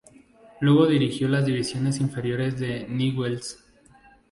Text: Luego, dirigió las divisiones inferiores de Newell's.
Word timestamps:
Luego, 0.61 0.87
dirigió 0.87 1.27
las 1.27 1.45
divisiones 1.45 1.99
inferiores 1.99 2.59
de 2.59 2.87
Newell's. 2.89 3.63